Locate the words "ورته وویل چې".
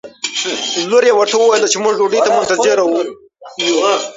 1.17-1.77